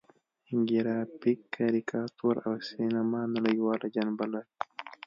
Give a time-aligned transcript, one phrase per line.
[0.69, 4.49] ګرافیک، کاریکاتور او سینما نړیواله جنبه لري.